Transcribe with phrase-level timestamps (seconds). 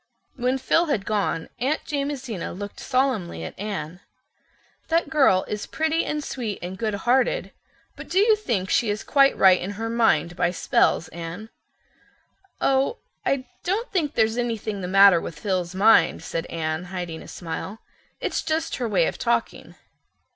[0.35, 3.99] When Phil had gone Aunt Jamesina looked solemnly at Anne.
[4.87, 7.51] "That girl is pretty and sweet and goodhearted,
[7.95, 11.51] but do you think she is quite right in her mind, by spells, Anne?"
[12.59, 17.27] "Oh, I don't think there's anything the matter with Phil's mind," said Anne, hiding a
[17.27, 17.77] smile.
[18.19, 19.75] "It's just her way of talking."